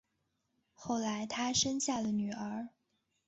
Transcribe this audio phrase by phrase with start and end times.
[0.73, 2.69] 后来他生下了女儿